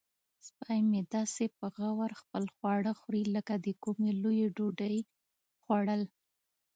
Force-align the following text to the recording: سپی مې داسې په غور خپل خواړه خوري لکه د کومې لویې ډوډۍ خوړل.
سپی 0.45 0.79
مې 0.89 1.01
داسې 1.15 1.43
په 1.57 1.65
غور 1.77 2.11
خپل 2.21 2.43
خواړه 2.55 2.91
خوري 2.99 3.23
لکه 3.35 3.53
د 3.65 3.67
کومې 3.83 4.11
لویې 4.23 4.47
ډوډۍ 4.55 4.97
خوړل. 5.61 6.01